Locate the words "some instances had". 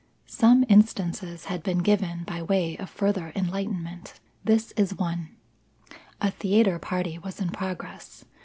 0.25-1.61